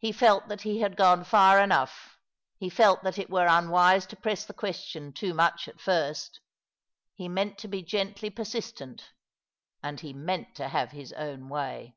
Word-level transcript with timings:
He 0.00 0.10
felt 0.10 0.48
that 0.48 0.62
he 0.62 0.80
had 0.80 0.96
gone 0.96 1.22
far 1.22 1.60
enough— 1.62 2.18
ho 2.60 2.68
felt 2.68 3.04
that 3.04 3.16
it 3.16 3.30
were 3.30 3.46
unwise 3.46 4.04
to 4.06 4.16
press 4.16 4.44
the 4.44 4.52
question 4.52 5.12
too 5.12 5.34
much 5.34 5.68
at 5.68 5.80
first. 5.80 6.40
He 7.14 7.28
meant 7.28 7.56
to 7.58 7.68
be 7.68 7.84
gently 7.84 8.28
persistent; 8.30 9.12
and 9.84 10.00
he 10.00 10.12
meant 10.12 10.56
to 10.56 10.66
have 10.66 10.90
his 10.90 11.12
own 11.12 11.48
way. 11.48 11.94